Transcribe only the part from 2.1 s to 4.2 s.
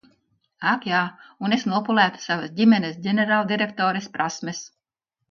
savas ģimenes ģenerāldirektores